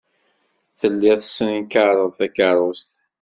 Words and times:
Telliḍ 0.79 1.15
tessenkareḍ 1.21 2.11
takeṛṛust. 2.19 2.93